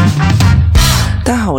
[0.00, 0.39] 大家好，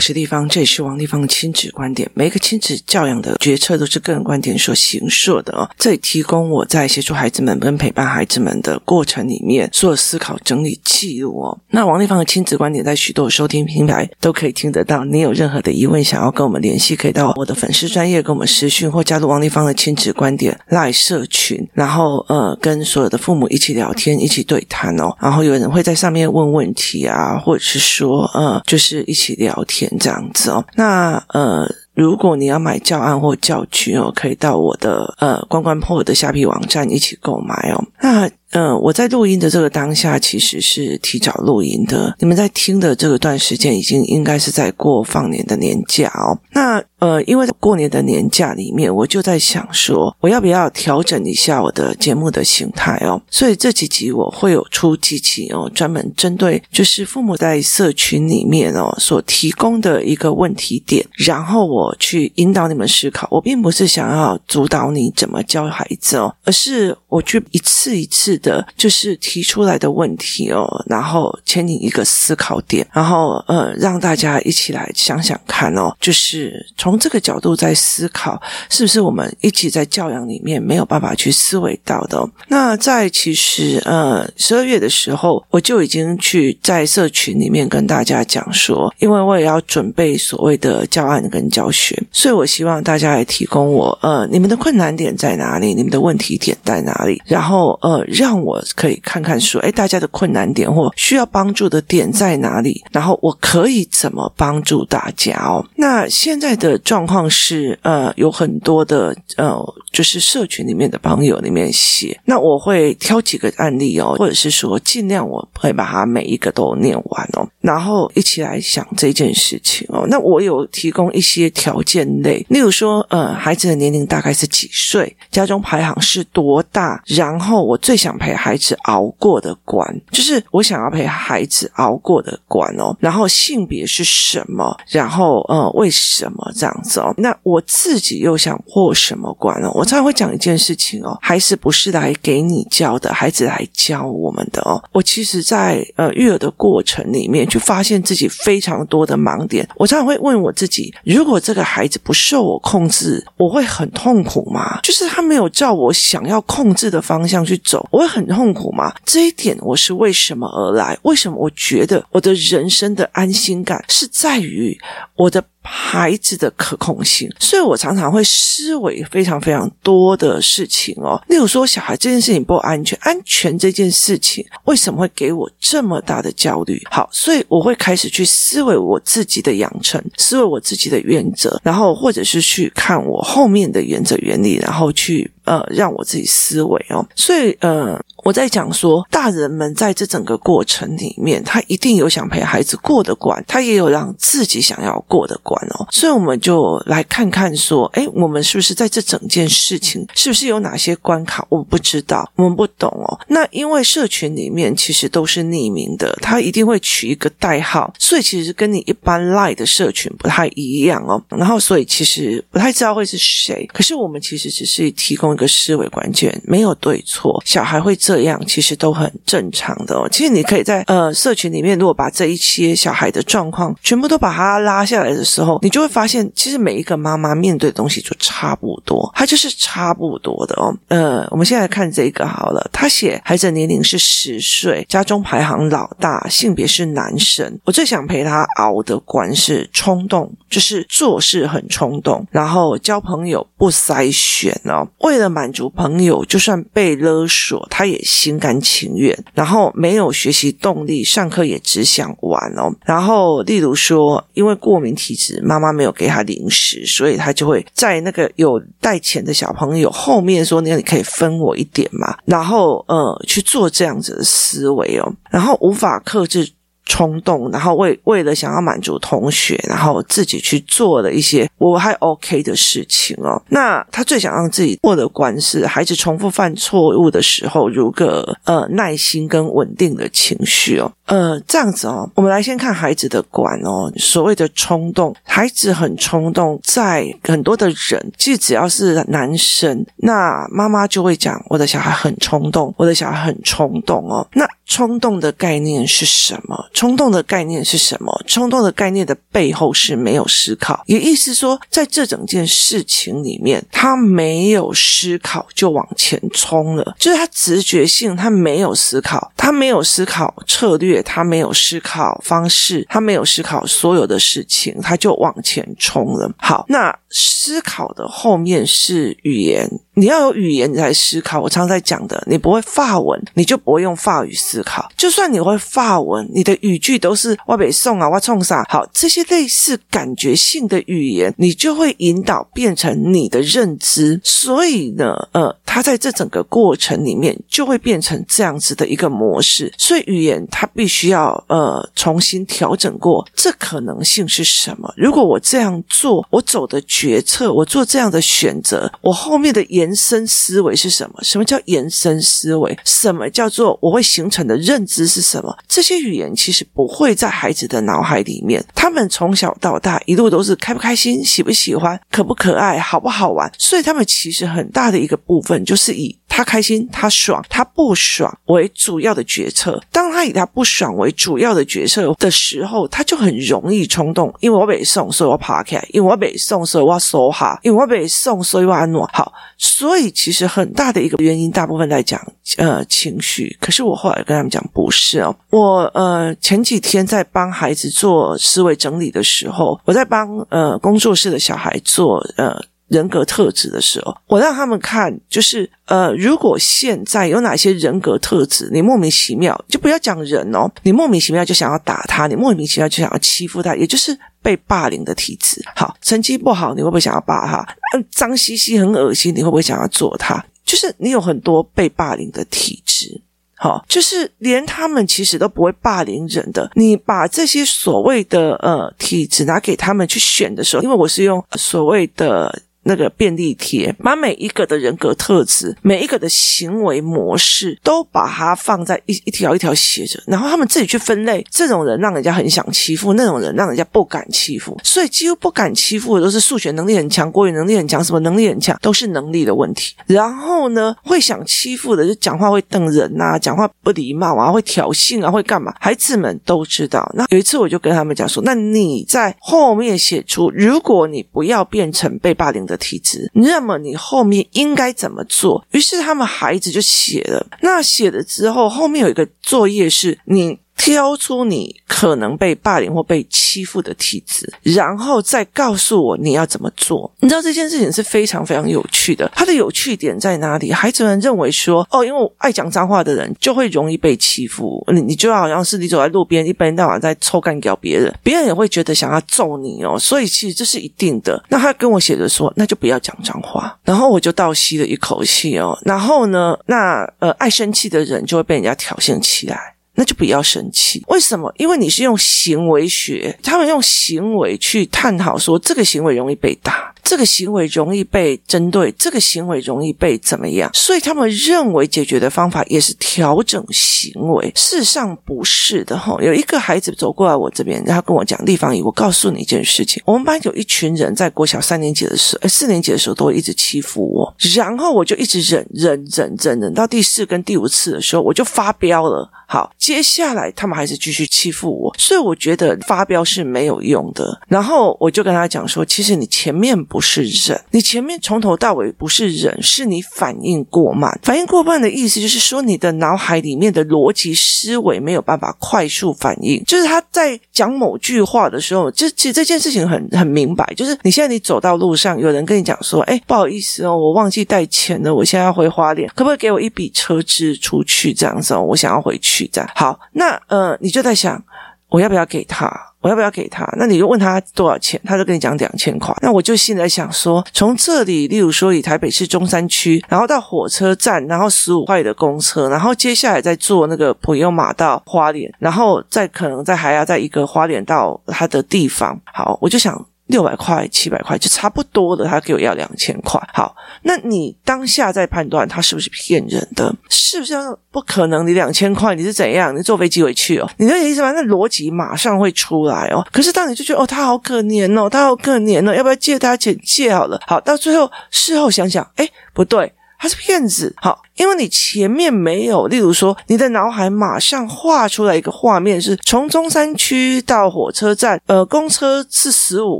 [0.00, 2.10] 我是丽芳，这里是王丽芳的亲子观点。
[2.14, 5.68] 每一个亲子教养的决策都是个人观点所形设的哦。
[5.78, 11.58] 这里提供我在协助孩子们跟陪伴孩子们的过程里面所有思考整理记录哦。
[11.68, 15.04] 那王丽芳的亲子观点在许多收听平台都可以听得到。
[15.04, 25.14] 你有任何的疑问想要跟我们联系，可以到我的粉丝专业跟我们私讯，或加入王丽芳的亲子观点赖社群，然后呃跟所有的父母一起聊天，一起对谈哦。
[25.20, 29.36] 然后有人会在上面问问题啊，或者是说呃就是一起。
[29.40, 37.84] 聊天这样子哦，那呃，如果你要买教案或教具哦，可以到我的呃关关破的虾皮网站一起购买哦。
[38.00, 46.38] 那嗯，我在录音的这个当下其实是提早录音的，你们在听的这个段时间已经应该是在过放年的年假哦。
[46.52, 53.22] 那呃，因为在过年的年假里面，我就在想说，我要不要调整一下我的节目的形态哦？
[53.30, 63.28] 所以这几集我会有出几集哦，专门针对就是父母在社群里面哦所提供的一个问题点，然后我去引导你们思考。
[63.30, 77.00] 我并不是想要主导你怎么教孩子哦，而是我去一次一次的，就是提出来的问题哦，然后牵引一个思考点，然后呃，让大家一起来想想看哦，就是从。
[77.00, 82.28] 这个角度在思考，是不是我们一起在教养里面没有办法去思维到的？
[82.48, 105.64] 那在其实呃十二月的时候，我就已经去在社群里面跟大家讲说，因为我也要准备所谓的教案跟教学，所以我希望大家来提供我呃你们的困难点在哪里，你们的问题点在哪里，然后呃让让我可以看看说，哎，大家的困难点或需要帮助的点在哪里，然后我可以怎么帮助大家哦？
[105.76, 106.78] 那现在的。
[106.82, 109.56] 状况是，呃，有很多的，呃，
[109.92, 120.04] 就是社群里面的朋友里面写，那我会挑几个案例哦，或者是说尽量我会把它每一个都念完哦，然后一起来想这件事情哦。
[120.08, 129.82] 那我有提供一些条件类，例如说，呃，孩子的年龄大概是几岁，家中排行是多大，然后我最想陪孩子熬过的关，
[130.12, 136.80] 就是我想要陪孩子熬过的关哦，然后性别是什么，然后呃，为什么这样。
[136.84, 139.70] 子哦，那我自己又想破什么关呢？
[139.74, 144.82] 我常常会讲一件事情哦，孩子不是来给你教的，孩子来教我们的哦。
[144.92, 149.66] 我其实在呃育儿的过程里面，去发现自己非常多的盲点。
[149.76, 154.80] 我常常会问我自己：如果这个孩子不受我控制，我会很痛苦吗？
[154.82, 158.92] 就是他没有照我想要控制的方向去走，我很痛苦吗？
[159.04, 160.98] 这一点我是为什么而来？
[161.02, 164.76] 为什么我觉得我的人生的安心感是在于
[165.14, 165.44] 我的？
[165.72, 171.22] 孩子的可控性，所以我常常会思维非常非常多的事情哦。
[171.28, 176.82] 例如说，小孩这件事情不安全，安全这件事情为什么会给我这么大的焦虑？
[176.90, 187.06] 好，所以我会开始去思维我自己的养成，思维我自己的原则，然后或者是去看我后面的原则原理，然后去呃让我自己思维哦。
[187.14, 187.96] 所以呃。
[188.24, 195.86] 我在讲说，大人们在这整个过程里面，他一定有想陪孩子过的关，他也有让自己想要过的关哦。
[195.90, 201.46] 所以我们就来看看说，哎，我们是不是在这整件事情，是不是有哪些关卡？
[201.48, 203.20] 我不知道，我们不懂哦。
[203.28, 211.22] 那因为社群里面其实都是匿名的，他一定会取一个代号，所以其实跟你一般 LINE 的社群不太一样哦。
[211.28, 213.68] 然后，所以其实不太知道会是谁。
[213.72, 217.40] 可是我们其实只是提供一个思维关键，没有对错。
[217.46, 217.96] 小孩会。
[218.10, 220.08] 这样其实都很正常的哦。
[220.10, 230.76] 其实你可以在呃社群里面，如果把这一些小孩的状况全部都把它拉下来的时候，你就会发现，其实每一个妈妈面对的东西就差不多，他就是差不多的哦。
[230.88, 237.60] 呃，我们现在看这个好了，他写孩子年龄是十岁，家中排行老大，性别是男生。
[237.64, 244.84] 我最想陪他熬的关是冲动，就是做事很冲动，然后交朋友不筛选哦。
[244.98, 247.99] 为了满足朋友，就算被勒索，他也。
[248.02, 252.72] 心甘情愿，然后没有学习动力，上课也只想玩哦。
[252.84, 266.50] 然后，例如说，因为过敏体质，妈妈没有给他零食，所以他就会在那个有带钱的小朋友后面说：“那你可以分我一点嘛。”然后，呃，去做这样子的思维哦，然后无法克制。
[266.90, 273.40] 冲动，然后为为了想要满足同学，然后自己去做了一些我还 OK 的事情哦。
[273.48, 280.90] 那他最想让自己过的关是，孩子重复犯错误的时候，如个呃耐心跟稳定的情绪哦。
[281.10, 283.92] 呃，这样子哦，我们来先看孩子的管哦。
[283.96, 294.24] 所谓的冲动，孩子很冲动，在很多的人，其实只要是男生，那妈妈就会讲，我的小孩很冲动，我的小孩很冲动哦。
[294.34, 296.56] 那冲动的概念是什么？
[296.72, 298.12] 冲动的概念是什么？
[298.28, 316.32] 冲动的概念的背后是没有思考，也意思说，在这整件事情里面，他没有思考就往前冲了，就是他直觉性，他没有思考，他没有思考策略，他没有思考方式，他没有思考所有的事情，他就往前冲了。
[316.38, 319.68] 好，那思考的后面是语言。
[320.00, 324.90] 你要有语言来思考，我常在讲的，你不会法文，你就不会用法语思考。
[324.96, 328.64] 就算你会法文，你的语句都是哇北送啊，哇冲啥？
[328.70, 334.18] 好，这些类似感觉性的语言，你就会引导变成你的认知。
[334.24, 339.70] 所以呢，呃，它在这整个过程里面就会变成这样子的一个模式。
[339.76, 344.90] 所以语言它必须要呃重新调整过，这可能性是什么？
[344.96, 349.89] 如果我这样做，我走的决策，我做这样的选择，我后面的言。
[349.90, 351.18] 延伸思维是什么？
[351.24, 352.78] 什么叫延伸思维？
[352.84, 355.52] 什么叫做我会形成的认知是什么？
[355.66, 358.64] 这些语言其实不会在孩子的脑海里面。
[358.72, 369.82] 他们从小到大一路都是开不开心、喜不喜欢、可不可爱、好不好玩，所以他们其实很大的一个部分就是以他开心、他爽、他不爽为主要的决策。
[369.90, 374.32] 当他以他不爽为主要的决策的时候，他就很容易冲动。
[374.40, 379.32] 因为我被送，所以我爬起来；因为我被送，所以我说哈；因为我被送，所以我安诺好。
[379.58, 382.18] 所以其实很大的一个原因，大部分在讲，
[382.56, 383.54] 呃，情绪。
[383.60, 385.34] 可是我后来跟他们讲，不是哦。
[385.50, 392.56] 我呃前几天在帮孩子做思维整理的时候，我在帮呃工作室的小孩做呃
[392.90, 404.18] 人格特质的时候，我让他们看，就是呃，如果现在有哪些人格特质，你莫名其妙就不要讲人哦，你莫名其妙就想要打他，你莫名其妙就想要欺负他，也就是。
[404.42, 407.58] 被霸凌的体质，好，成绩不好，你会不会想要霸他？
[407.94, 410.42] 嗯，脏兮兮，很恶心，你会不会想要做他？
[410.64, 413.20] 就是你有很多被霸凌的体质，
[413.56, 416.70] 好，就是连他们其实都不会霸凌人的。
[416.74, 422.62] 你把这些所谓的呃体质拿给他们去选的时候，因为我是用所谓的。
[422.82, 431.44] 那个便利贴，把每一个的人格特质、每一个的行为模式，都把它放在一一条一条写着，然后他们自己去分类。
[431.50, 434.78] 这种人让人家很想欺负，那种人让人家不敢欺负。
[434.82, 439.94] 所以几乎不敢欺负的都是数学能力很强、国语能力很强、什么能力很强，都是能力的问题。
[440.06, 445.74] 然后呢，会想欺负的就讲话会瞪人呐、讲话不礼貌啊，会挑衅啊，会干嘛？
[445.78, 447.10] 孩子们都知道。
[447.14, 455.62] 那有一次我就跟他们讲说：“那你在后面写出，如果你不要变成被霸凌的。”体质，那么你后面应该怎么做？
[455.72, 457.46] 于是他们孩子就写了。
[457.60, 460.58] 那写了之后，后面有一个作业是你。
[460.80, 467.12] 挑出你可能被霸凌或被欺负的体质，然后再告诉我你要怎么做。
[467.20, 469.30] 你知道这件事情是非常非常有趣的。
[469.34, 470.72] 它的有趣点在哪里？
[470.72, 474.82] 孩子们认为说，哦，因为我爱讲脏话的人就会容易被欺负。
[474.94, 479.98] 你你就好像是你走在路边，一般到晚在臭干掉别人，别人也会觉得想要揍你哦。
[479.98, 481.44] 所以其实这是一定的。
[481.50, 483.78] 那他跟我写着说，那就不要讲脏话。
[483.84, 485.78] 然后我就倒吸了一口气哦。
[485.84, 489.74] 然后呢，那呃爱生气的人就会被人家挑衅起来。
[490.00, 491.04] 那就不要生气。
[491.08, 491.52] 为什么？
[491.58, 500.70] 因为你是用行为学，他们用行为去探讨说，这个行为容易被打，这个行为容易被针对，这个行为容易被怎么样？
[500.74, 504.52] 所以他们认为解决的方法也是调整行为。
[504.54, 506.16] 事实上不是的哈。
[506.20, 524.40] 有一个孩子走过来我这边，然后跟我讲：“丽芳姨，我告诉你一件事情，我们班有一群人在国小三年级的时候，呃，四年级的时候都会一直欺负我，然后我就一直忍忍忍忍忍，到第四跟第五次的时候，我就发飙了。”好，接下来他们还是继续欺负我，所以我觉得发飙是没有用的。
[524.46, 531.16] 然后我就跟他讲说，其实你前面不是忍，你前面从头到尾不是忍，是你反应过慢。
[531.22, 536.60] 反应过慢的意思就是说，你的脑海里面的逻辑思维没有办法快速反应。
[536.64, 548.12] 就是他在讲某句话的时候，就其实这件事情很很明白，就是你现在你走到路上，有人跟你讲说，哎，不好意思哦，我忘记带钱了，我现在要回花莲，可不可以给我一笔车资出去？
[548.12, 549.48] 这样子哦，我想要回去。
[549.52, 551.40] 这样好，那呃，你就在想，
[551.88, 552.68] 我要不要给他？
[553.00, 553.64] 我要不要给他？
[553.76, 556.14] 那你就问他多少钱，他就跟你讲两千块。
[556.22, 569.18] 那我就现在想说，从这里，例如说以台北市中山区，然后到火车站，然后十五块的公车，然后接下来再坐那个普悠马到花莲，然后再可能再还要在一个花莲到他的地方。
[569.24, 570.06] 好，我就想。
[570.30, 573.40] 六百块、七百块就差不多的，他给我要两千块。
[573.52, 576.94] 好，那你当下在判断他是不是骗人的？
[577.08, 577.54] 是不是
[577.90, 578.46] 不可能？
[578.46, 579.76] 你两千块你是怎样？
[579.76, 580.70] 你坐飞机回去哦？
[580.78, 581.32] 你的意思吗？
[581.32, 583.26] 那逻辑马上会出来哦。
[583.32, 586.76] 可是当你就觉得哦，他好可怜哦，他好可怜哦，要不要借他钱？
[586.84, 587.40] 借好了。
[587.46, 589.92] 好，到最后事后想想，哎，不对。
[590.22, 599.98] 他是骗子，好，因为你前面没有，例如说，你的脑海马上画出来一个画面，是从中山区到火车站，呃，公车是十五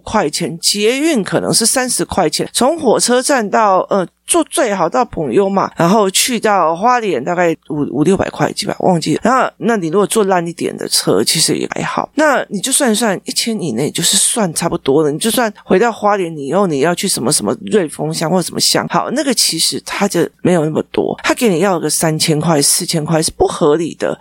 [0.00, 4.06] 块钱，捷运可能是三十块钱，从火车站到呃。
[4.30, 9.20] 做最好到朋友嘛，然后去到花莲大概五五六百块，几百忘记了。
[9.24, 12.08] 然后，那你如果坐烂一点的车，其实也还好。
[12.14, 15.10] 那你就算算一千以内，就是算差不多了。
[15.10, 24.16] 你就算回到花莲，你以后你要去什么什么瑞丰乡或者什么乡，好，那个其实他就没有那么多，他给你要个三千块、四千块是不合理的。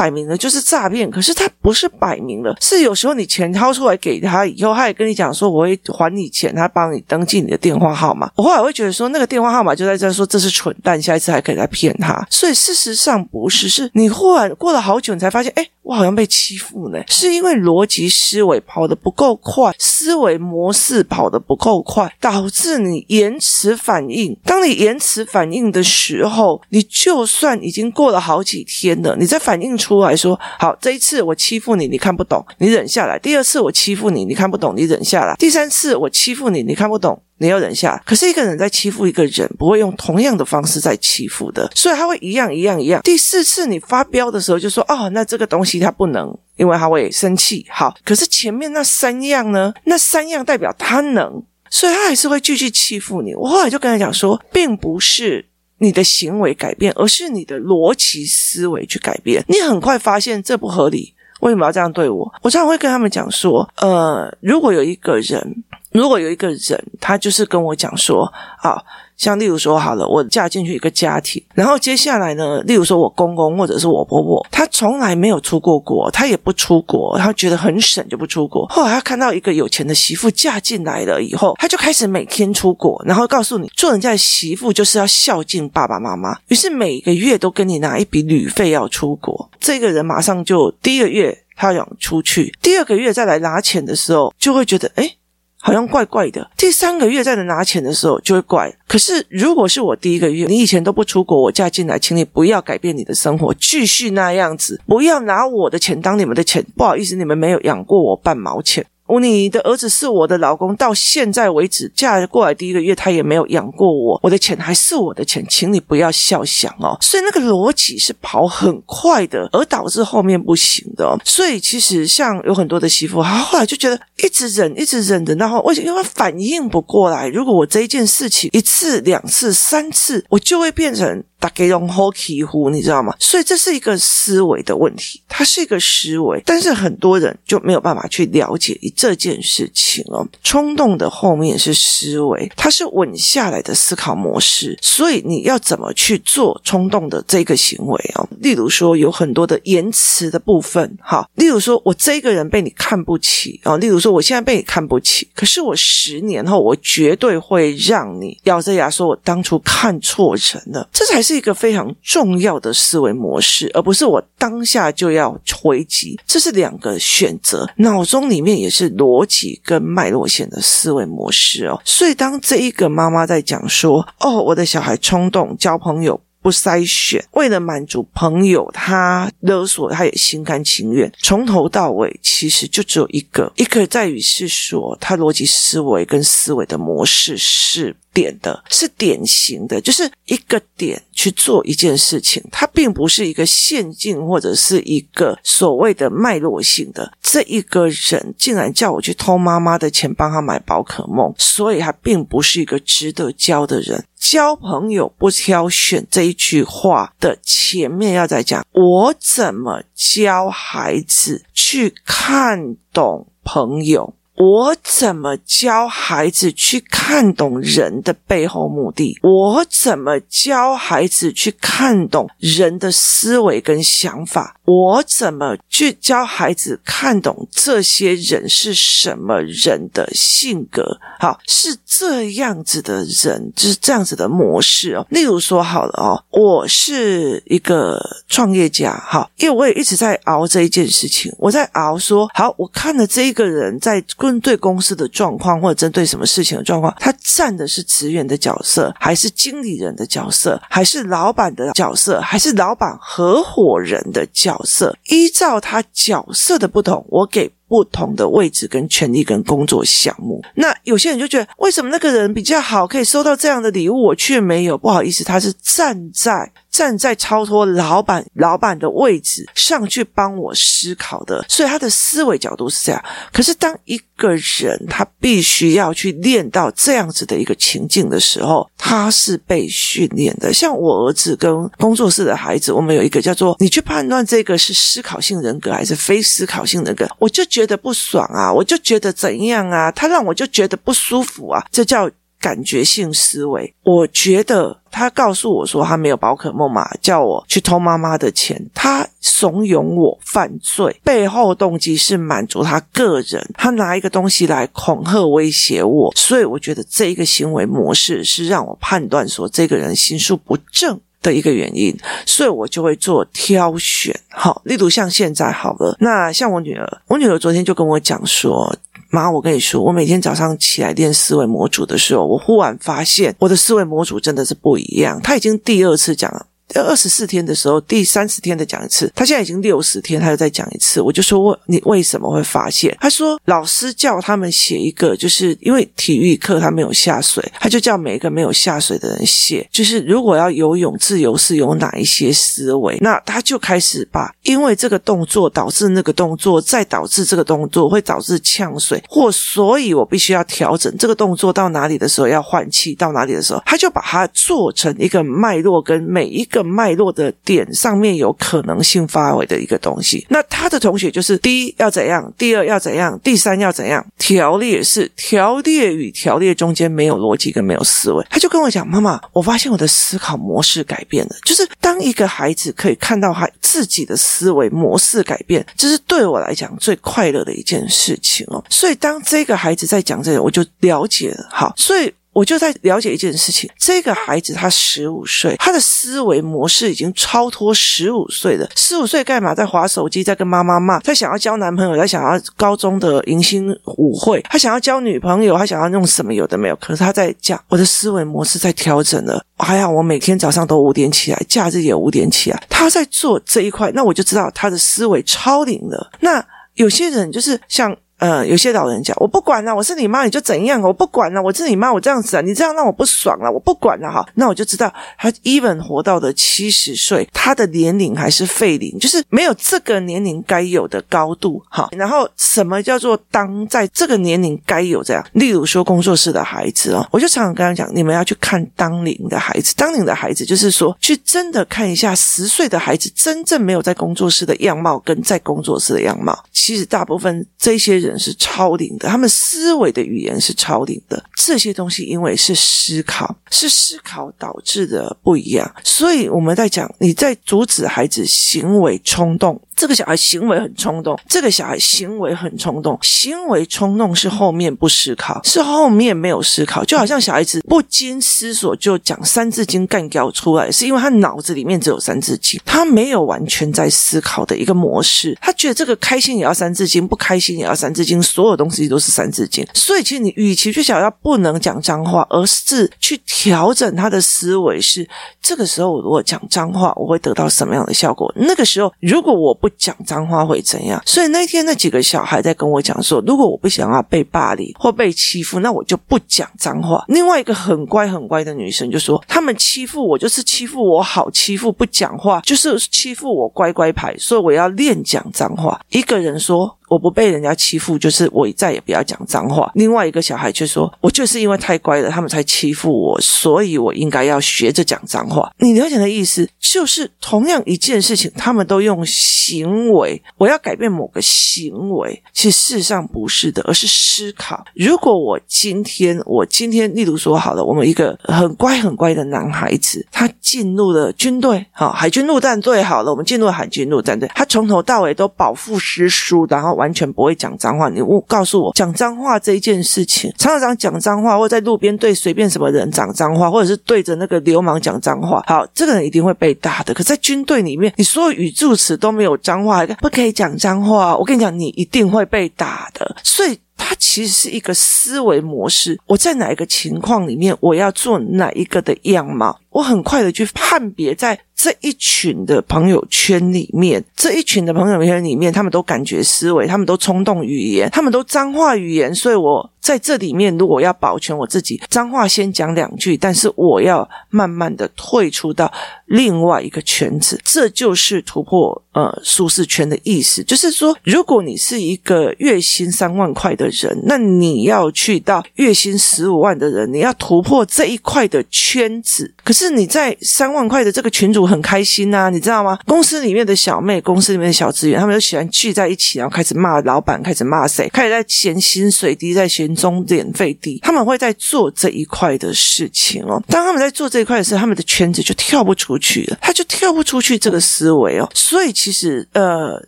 [0.00, 8.30] 摆明了就是诈骗，可是他不是摆明了，是有时候你钱掏出来给他以后，他也跟你讲说我会还你钱，他帮你登记你的电话号码。
[8.34, 12.26] 我后来会觉得说那个电话号码就在这说这是蠢蛋，下一次还可以再骗他。
[12.30, 15.66] 所以事实上不是，是你忽然过了好久，你才发现，哎。
[15.82, 24.36] 我好像被欺负呢，是因为逻辑思维跑得不够快，思维模式跑得不够快，导致你延迟反应。
[24.44, 43.00] 当你延迟反应的时候，你就算已经过了好几天了，你再反应出出来说：“好，这一次我欺负你，你看不懂，你忍下来；第二次我欺负你，你看不懂，你忍下来；第三次我欺负你，你看不懂。”你要忍下，可是一个人在欺负一个人，不会用同样的方式在欺负的，所以他会一样一样一样。
[43.02, 49.72] 第四次你发飙的时候，就说：“哦，那这个东西他不能，因为他会生气。”好，可是前面那三样呢？
[49.84, 53.34] 那三样代表他能，所以他还是会继续欺负你。
[53.34, 55.48] 我后来就跟他讲说，并不是
[55.80, 59.44] 你的行为改变，而是你的逻辑思维去改变。
[59.48, 62.32] 你很快发现这不合理，为什么要这样对我？
[62.42, 68.24] 我常常会跟他们讲说：“呃，如果有一个人。”如果有一个人，他就是跟我讲说，
[68.62, 68.80] 啊，
[69.20, 78.66] 像例如说，好了，我嫁进去一个家庭，然后接下来呢，例如说我公公或者是我婆婆，他从来没有出过国，他也不出国，他觉得很省就不出国。
[78.68, 89.50] 后来他看到一个有钱的媳妇嫁进来了以后，他就开始每天出国，然后告诉你，做人家的媳妇就是要孝敬爸爸妈妈，于是每个月都跟你拿一笔旅费要出国。
[89.60, 95.14] 这个人马上就第一个月他想出去，第二个月再来拿钱的时候，就会觉得，诶
[95.60, 96.50] 好像怪怪的。
[96.56, 98.72] 第三个月再来拿钱的时候就会怪。
[98.88, 106.64] 可是如果是我第一个月，你以前都不出国，我嫁进来，请你不要改变你的生活，继续那样子，不要拿我的钱当你们的钱。
[106.76, 108.84] 不好意思，你们没有养过我半毛钱。
[109.18, 116.96] 你的儿子是我的老公，到现在为止嫁过来第一个月，他也没有养过我，我的钱还是我的钱，请你不要笑想哦。
[117.00, 121.18] 所以那个逻辑是跑很快的，而导致后面不行的哦。
[121.24, 125.86] 所以其实像有很多的媳妇，她后来就觉得一直忍，一直忍的，然后为什么？
[125.86, 127.26] 因为反应不过来。
[127.28, 131.24] 如果我这一件事情一次、两次、三次，我就会变成。
[131.40, 133.14] 大概用好欺负，你知道吗？
[133.18, 140.24] 所以这是一个思维的问题，它是一个思维，但是很多人就没有办法去了解这件事情哦。
[140.44, 148.28] 冲动的后面是思维，它是稳下来的思考模式，所以你要怎么去做冲动的这个行为哦？
[148.40, 161.29] 例如说，有很多的言辞的部分，哈，例如说我这个人被你看不起啊，例如说我现在被你看不起，可是我十年后我绝对会让你咬着牙说，我当初看错人了，这才是。
[161.30, 166.18] 是一个非常重要的思维模式，而不是我当下就要回击。
[166.26, 171.80] 这是两个选择，脑中里面也是逻辑跟脉络线的思维模式哦。
[171.84, 181.10] 所以当这一个妈妈在讲说：“哦，我的小孩冲动交朋友。”不筛选，为了满足朋友，他勒索，他也心甘情愿。
[181.18, 197.12] 从头到尾，其实就只有一个，一个在于是说，他逻辑思维跟思维的模式是点的，是典型的，就是一个点去做一件事情，它并不是一个线性或者是一个所谓的脉络性的。
[197.22, 204.02] 这一个人竟然叫我去偷妈妈的钱，帮他买宝可梦，所以他并不是一个值得交的人。
[204.20, 214.14] 交朋友不挑选这一句话的前面要再讲，我怎么教孩子去看懂朋友？
[214.36, 219.18] 我怎么教孩子去看懂人的背后目的？
[219.22, 224.56] 我怎么教孩子去看懂人的思维跟想法？
[224.70, 230.96] 我怎么去教孩子看懂这些人是什么人的性格？
[231.18, 235.04] 好，是这样子的人，就是这样子的模式哦。
[235.10, 254.96] 例如说，好了哦，我是一个创业家，好，因为我也一直在熬这一件事情，我在熬说，好，我看了这一个人在针对公司的状况，或者针对什么事情的状况，他站的是职员的角色，还是经理人的角色，还是老板的角色，还是老板合伙人的角色？
[255.08, 260.42] 依照他角色的不同，我给不同的位置跟权利跟工作项目。
[260.54, 264.76] 那有些人就觉得，为什么那个人比较好，可以收到这样的礼物，我却没有？
[264.76, 266.52] 不好意思，他是站在。
[266.70, 273.04] 站在超脱老板老板的位置上去帮我思考的，所以他的思维角度是这样。
[273.32, 280.52] 可是当一个人他必须要去练到这样子的一个情境的时候，他是被训练的。
[280.52, 292.10] 像我儿子跟工作室的孩子，我们有一个叫做“你去判断这个是思考性人格还是非思考性人格”，我就觉得不爽啊，我就觉得怎样啊，他让我就觉得不舒服啊，这叫。
[292.40, 311.94] 感觉性思维，我觉得他告诉我说他没有宝可梦嘛，叫我去偷妈妈的钱，他怂恿我犯罪，背后动机是满足他个人，他拿一个东西来恐吓威胁我，所以我觉得这一个行为模式是让我判断说这个人心术不正的一个原因，
[312.24, 314.18] 所以我就会做挑选。
[314.30, 318.74] 好，例如像现在好了，那像我女儿，我女儿昨天就跟我讲说。
[319.10, 325.20] 妈，我跟你说，我每天早上起来练思维模组的时候，我忽然发现我的思维模组真的是不一样。
[325.22, 326.46] 他已经第二次讲了。
[326.74, 331.00] 二十四天的时候，第三十天的讲一次，他现在已经六十天，他又再讲一次。
[331.00, 332.96] 我就说，问你为什么会发现？
[333.00, 342.96] 他说，老师叫他们写一个，就是因为体育课他没有下水，他就叫每一个没有下水的人写，就是如果要游泳自由式有哪一些思维。
[343.00, 356.59] 那他就开始把，因为这个动作导致那个动作，再导致这个动作会导致呛水，或所以我必须要调整这个动作到哪里的时候要换气，到哪里的时候，他就把它做成一个脉络，跟每一个。
[356.62, 364.04] 脉络的点上面有可能性发挥的一个东西，那他的同学就是第一要怎样，第二要怎样，第三要怎样？
[364.18, 368.24] 条列是条列与条列中间没有逻辑跟没有思维。
[368.30, 371.36] 他就跟我讲：“妈妈，我发现我的思考模式改变了。
[371.44, 378.62] 就是当一个孩子可以看到他自己的思维模式改变，这是对我来讲最快乐的一件事情哦。
[378.68, 381.48] 所以当这个孩子在讲这个，我就了解了。
[381.50, 382.12] 好，所以。
[382.32, 388.68] 我就在了解一件事情，这个孩子他十五岁，他的思维模式已经超脱十五岁了。
[388.76, 389.52] 十五岁干嘛？
[389.54, 393.68] 在划手机，在跟妈妈骂，他想要交男朋友，他想要高中的迎新
[393.98, 396.76] 舞会，他想要交女朋友，他想要弄什么有的没有。
[396.76, 399.44] 可是他在讲，我的思维模式在调整了。
[399.58, 402.62] 还好我每天早上都五点起来，假日也五点起来。
[402.68, 406.10] 他在做这一块，那我就知道他的思维超龄了。
[406.20, 407.96] 那有些人就是像。
[408.20, 410.78] 呃，有些老人讲，我不管了，我是你妈，你就怎样？
[410.82, 414.22] 我不管了，我是你妈，我这样子啊，你这样让我不爽了，我不管了哈。
[414.34, 421.88] 那我就知道，他 even 活到的七十岁，他的年龄还是废龄，就是没有这个年龄该有的高度哈。
[421.92, 425.24] 然后什么叫做当在这个年龄该有这样？
[425.32, 436.38] 例如说工作室的孩子哦，我就常常跟他讲，你们要去看当龄的孩子，当龄的孩子就是说，去真的看一下十岁的孩子真正没有在工作室的样貌，跟在工作室的样貌。
[436.52, 438.09] 其实大部分这些人。
[438.18, 441.22] 是超龄的，他们思维的语言是超龄的。
[441.36, 449.60] 这些东西因为是思考，是思考导致的不一样，所以我们在讲，你在阻止孩子行为冲动。
[449.80, 475.08] 这个小孩行为很冲动，这个小孩行为很冲动，行为冲动是后面不思考，是后面没有思考，就好像小孩子不经思索就讲三字经干掉出来，是因为他脑子里面只有三字经，他没有完全在思考的一个模式，他觉得这个开心也要三字经，不开心也要三字经，所有东西都是三字经，所以其实你与其去想要不能讲脏话，而是去调整他的思维，是
[475.40, 478.30] 这个时候我如果讲脏话，我会得到什么样的效果？
[478.36, 481.00] 那个时候如果我不讲脏话会怎样？
[481.06, 487.04] 所以那天那几个小孩在跟我讲说，如果我不想要被霸凌或被欺负，那我就不讲脏话。
[487.08, 495.80] 另外一个很乖很乖的女生就说，他们欺负我就是欺负我好欺负，不讲话就是欺负我乖乖牌，所以我要练讲脏话。
[495.90, 496.76] 一个人说。
[496.90, 499.70] 我不被人家欺负，就是我再也不要讲脏话。
[499.76, 505.52] 另外一个小孩却说，我就是因为太乖了，他们才欺负我，所以我应该要学着讲脏话。
[505.58, 514.64] 你了解的意思，就是同样一件事情，他们都用行为，我要改变某个行为，其实事实上不是的，而是思考。
[514.74, 527.90] 如果我今天，我今天，例如说好了，我们一个很乖很乖的男孩子，他进入了军队，好，海军陆战队，好了，我们进入了海军陆战队，他从头到尾都饱腹诗书，然后完全不会讲脏话。
[527.90, 536.94] 你我告诉我，讲脏话这一件事情，常常讲脏话，或在路边对随便什么人讲脏话，或者是对着那个流氓讲脏话，好，这个人一定会被打的。
[536.94, 541.14] 可在军队里面，你所有语助词都没有脏话，不可以讲脏话。
[541.14, 543.14] 我跟你讲，你一定会被打的。
[543.22, 543.58] 所以。
[543.82, 545.98] 它其实是一个思维模式。
[546.06, 559.14] 我在哪一个情况里面，我要做哪一个的样貌，我很快的去判别，在这一群的朋友圈里面，这一群的朋友圈里面，他们都感觉思维，他们都冲动语言，他们都脏话语言。
[559.14, 565.72] 所以我在这里面，如果要保全我自己，脏话先讲两句，但是我要慢慢的退出到
[566.06, 570.44] 另外一个圈子，这就是突破呃舒适圈的意思。
[570.44, 579.32] 就是说，如果你是一个月薪三万块的人，那你要去到月薪十五万的人，你要突破这一块的圈子。
[579.42, 582.78] 可是你在三万块的这个群组很开心啊，你知道吗？
[582.86, 590.78] 公司里面的小妹，公司里面的小职员，他们都喜欢聚在一起，然后开始骂老板，开始骂谁，开始在嫌薪水低，在嫌中点费低。
[590.82, 593.42] 他们会在做这一块的事情哦。
[593.48, 598.28] 当他们在做这一块的时候，他们的圈子就跳不出去了，他就跳不出去这个思维哦。
[598.34, 599.80] 所以其实呃，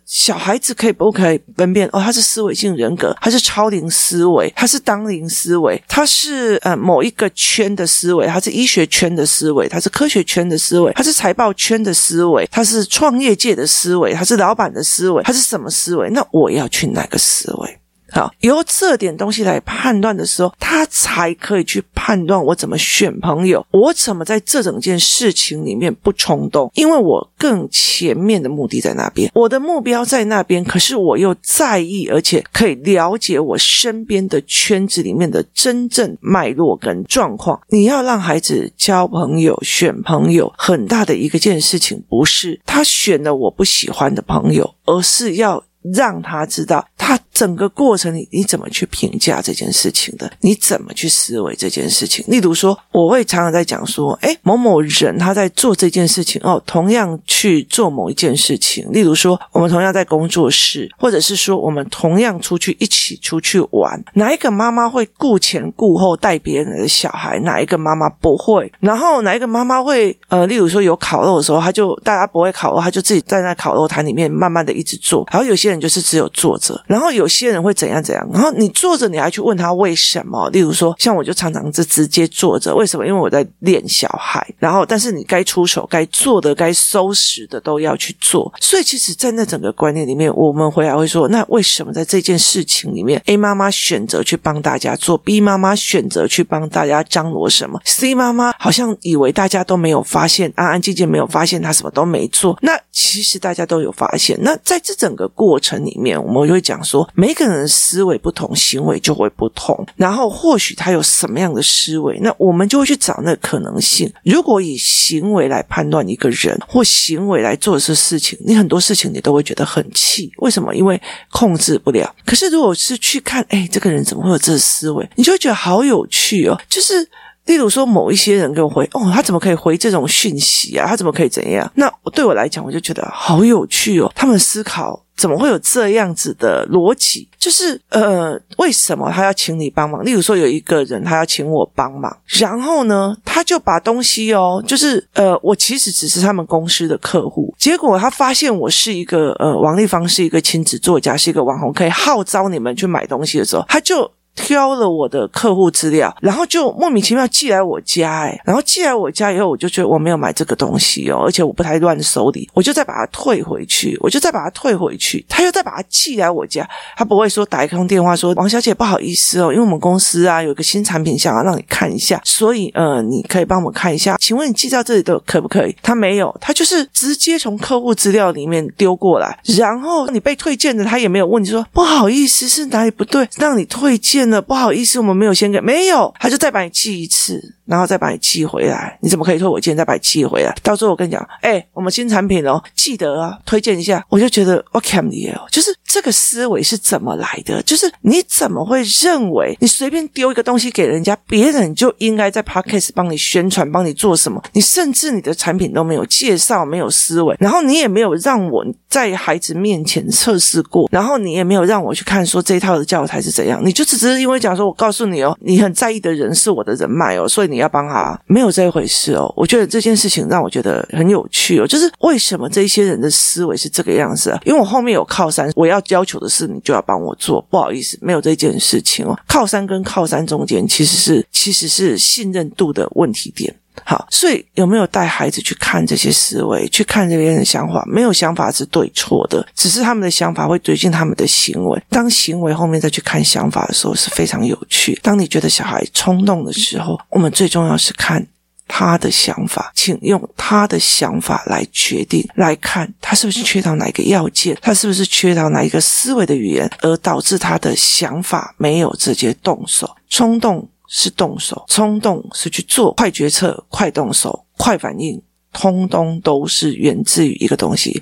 [0.05, 2.01] 小孩子可以不可以分辨哦？
[2.01, 16.09] 他是思维性人格，他是超龄思维，他是当龄思维，他是呃某一个圈的思维，他是医学圈的思维，他是科学圈的思维，他是财报圈的思维，他是创业界的思维，他是老板的思维，他是什么思维？
[16.09, 17.79] 那我要去哪个思维？
[18.13, 37.59] 好，由这点东西来判断的时候，他才可以去判断我怎么选朋友，我怎么在这整件事情里面不冲动，因为我更前面的目的在那边，我的目标在那边，可是我又在意，而且可以了解我身边的圈子里面的真正脉络跟状况。
[37.69, 45.63] 你要让孩子交朋友、选朋友，很大的一个件事情，不是他选了我不喜欢的朋友，而是要。
[45.93, 50.31] 让他知道，他整个过程里你怎么去评价这件事情的？
[50.41, 52.23] 你怎么去思维这件事情？
[52.27, 58.87] 例如说，我会常常在讲说，诶，某某人他在做这件事情哦，同样去做某一件事情。
[58.91, 67.39] 例如说，我们同样在工作室，或者是说，我们同样出去一起出去玩，哪一个妈妈会顾前顾后带别人的小孩？
[67.39, 68.71] 哪一个妈妈不会？
[68.79, 70.17] 然后哪一个妈妈会？
[70.29, 75.27] 呃，例如说有烤肉的时候，他就大家不会烤肉，他就自己站在烤肉摊里面慢慢的一直做。
[75.31, 80.49] 然后有些就是只有坐着，然后有些人会怎样怎样，然后你坐着，你还去问他为什么？
[80.49, 83.05] 例如说，像我就常常是直接坐着，为什么？
[83.05, 88.51] 因为我在练小孩，然后但是你该出手、该做的、该收拾的都要去做。
[88.59, 102.57] 所以，其实，在那整个观念里面，我们回来会说，那为什么在这件事情里面，A 妈妈选择去帮大家做，B 妈妈选择去帮大家张罗什么，C 妈妈好像以为大家都没有发现，安安静静没有发现她什么都没做。
[102.61, 104.37] 那其实大家都有发现。
[104.41, 109.83] 那在这整个过程里面，我们就会讲说，每个人的思维不同，行为就会不同。
[109.95, 114.11] 然后或许他有什么样的思维，那我们就会去找那个可能性。
[114.25, 120.31] 如果以行为来判断一个人，或行为来做这事情，你很多事情你都会觉得很气。
[120.39, 120.75] 为什么？
[120.75, 122.13] 因为控制不了。
[122.25, 125.09] 可是如果是去看，哎，这个人怎么会有这思维？
[125.15, 126.59] 你就会觉得好有趣哦。
[126.67, 127.07] 就是
[127.45, 130.87] 例如说，某一些人给我回，哦，他怎么可以回这种讯息啊？
[130.87, 131.69] 他怎么可以怎样？
[131.75, 134.11] 那对我来讲，我就觉得好有趣哦。
[134.15, 135.01] 他们思考。
[135.15, 137.29] 怎么会有这样子的逻辑？
[137.37, 140.03] 就是呃，为什么他要请你帮忙？
[140.03, 154.09] 例如说，有一个人他要请我帮忙，然后呢，他就把东西哦，就是呃，我其实只是他们公司的客户，结果他发现我是一个呃，王丽芳是一个亲子作家，是一个网红，可以号召你们去买东西的时候，他就。
[154.35, 166.67] 挑了我的客户资料，然后就莫名其妙寄来我家，哎，然后寄来我家以后，我就觉得我没有买这个东西哦，而且我不太乱收礼，我就再把它退回去，我就再把它退回去，他又再把它寄来我家，
[166.97, 175.75] 他不会说打一通电话说王小姐不好意思哦，因为我们公司啊有一个新产品想要让你看一下，所以呃你可以帮我们看一下，请问你寄到这里的可不可以？
[175.83, 184.22] 他没有，他就是直接从客户资料里面丢过来，然后你被退件的他也没有问你说不好意思是哪里不对让你退件。
[184.23, 187.57] 真的不好意思，我们没有先给，没有，他就再把你气一次。
[187.65, 190.53] 然后再把你寄回来，你怎么可以退我件再把你寄回来？
[190.61, 194.03] 到时候我跟你讲，哎，我们新产品哦，记得啊，推荐一下。
[194.09, 197.63] 我就觉得我看你哦，就是这个思维是怎么来的？
[197.63, 204.43] 就是你怎么会认为你随便丢一个东西给人家，别人就应该在 Podcast 帮你宣传，帮你做什么？
[204.51, 217.52] 你甚至你的产品都没有介绍，没有思维，然后你也没有让我在孩子面前测试过，然后你也没有让我去看说这一套的教材是怎样，你就只是因为讲说，我告诉你哦，你很在意的人是我的人脉哦，所以。
[217.53, 219.31] 你要帮他，没有这一回事哦。
[219.37, 224.39] 我觉得这件事情让我觉得很有趣哦，就是为什么这些人的思维是这个样子啊？
[224.45, 229.17] 因为我后面有靠山，我要要求的事你就要帮我做，不好意思，没有这件事情哦。
[229.27, 233.55] 靠山跟靠山中间其实是其实是信任度的问题点。
[233.83, 237.83] 好，所以有没有带孩子去看这些思维，去看这边的想法？
[237.87, 241.81] 没有想法是对错的，只是他们的想法会决定他们的行为。
[241.89, 244.99] 当行为后面再去看想法的时候，是非常有趣。
[245.01, 248.25] 当你觉得小孩冲动的时候，我们最重要是看
[248.67, 260.69] 他的想法，请用他的想法来决定，来看他是不是缺到哪一个要件，他是不是缺到哪一个思维的语言，而导致他的想法没有直接动手，冲动。
[260.95, 265.19] 是动手，冲动是去做，快决策、快动手、快反应，
[265.51, 267.99] 通通都是源自于一个东西，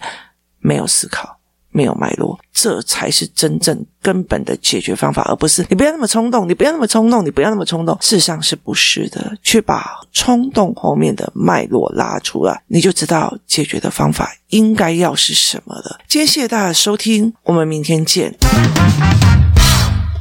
[0.60, 1.38] 没有思考，
[1.70, 7.98] 没有脉络，这才是真正根本的解决方法，而不是你不要那么冲动，你不要那么冲动，你不要那么冲动。
[8.02, 9.38] 事实上是不是的？
[9.42, 16.02] 去把冲动后面的脉络拉出来，你就知道解决的方法应该要是什么了。
[16.10, 18.36] 今天谢谢大家收听，我们明天见。